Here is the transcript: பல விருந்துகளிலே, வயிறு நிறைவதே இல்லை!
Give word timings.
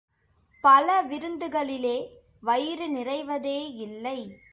பல 0.63 1.03
விருந்துகளிலே, 1.03 1.97
வயிறு 2.43 2.87
நிறைவதே 2.89 3.59
இல்லை! 3.77 4.17